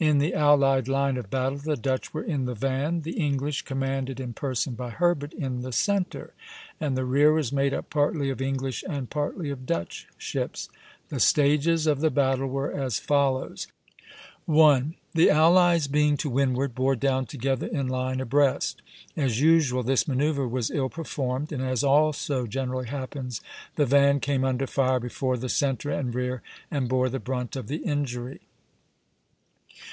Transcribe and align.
In 0.00 0.18
the 0.18 0.32
allied 0.32 0.86
line 0.86 1.16
of 1.16 1.28
battle 1.28 1.58
the 1.58 1.74
Dutch 1.76 2.14
were 2.14 2.22
in 2.22 2.44
the 2.44 2.54
van; 2.54 3.00
the 3.00 3.18
English, 3.18 3.62
commanded 3.62 4.20
in 4.20 4.32
person 4.32 4.74
by 4.76 4.90
Herbert, 4.90 5.32
in 5.34 5.62
the 5.62 5.72
centre; 5.72 6.34
and 6.80 6.96
the 6.96 7.04
rear 7.04 7.32
was 7.32 7.50
made 7.52 7.74
up 7.74 7.90
partly 7.90 8.30
of 8.30 8.40
English 8.40 8.84
and 8.88 9.10
partly 9.10 9.50
of 9.50 9.66
Dutch 9.66 10.06
ships. 10.16 10.68
The 11.08 11.18
stages 11.18 11.88
of 11.88 11.98
the 12.00 12.12
battle 12.12 12.46
were 12.46 12.70
as 12.72 13.00
follows: 13.00 13.66
1. 14.46 14.94
The 15.14 15.30
allies, 15.30 15.88
being 15.88 16.16
to 16.18 16.30
windward, 16.30 16.76
bore 16.76 16.94
down 16.94 17.26
together 17.26 17.66
in 17.66 17.88
line 17.88 18.20
abreast. 18.20 18.82
As 19.16 19.40
usual, 19.40 19.82
this 19.82 20.06
manoeuvre 20.06 20.46
was 20.46 20.70
ill 20.70 20.88
performed, 20.90 21.50
and 21.50 21.60
as 21.60 21.82
also 21.82 22.46
generally 22.46 22.86
happens, 22.86 23.40
the 23.74 23.84
van 23.84 24.20
came 24.20 24.44
under 24.44 24.68
fire 24.68 25.00
before 25.00 25.36
the 25.36 25.48
centre 25.48 25.90
and 25.90 26.14
rear, 26.14 26.40
and 26.70 26.88
bore 26.88 27.08
the 27.08 27.18
brunt 27.18 27.56
of 27.56 27.66
the 27.66 27.78
injury. 27.78 28.42